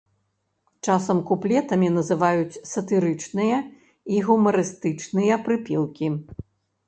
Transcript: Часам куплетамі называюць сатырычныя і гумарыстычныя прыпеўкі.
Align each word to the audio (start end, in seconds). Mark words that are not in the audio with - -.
Часам 0.87 1.19
куплетамі 1.31 1.89
называюць 1.97 2.59
сатырычныя 2.71 3.59
і 4.15 4.23
гумарыстычныя 4.29 5.39
прыпеўкі. 5.49 6.07